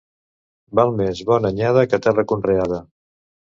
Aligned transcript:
Val 0.79 0.93
més 1.01 1.21
bona 1.33 1.53
anyada 1.55 1.85
que 1.93 2.01
terra 2.09 2.27
conreada. 2.35 2.83